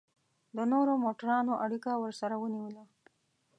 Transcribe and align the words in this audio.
د 0.55 0.57
نورو 0.71 0.93
موټرانو 1.05 1.53
اړیکه 1.65 1.91
ورسره 2.03 2.35
ونیوله. 2.37 2.83